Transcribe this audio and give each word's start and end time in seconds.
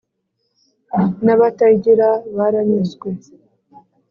n' 1.23 1.31
abatayigira 1.33 2.09
baranyuzwe 2.37 3.07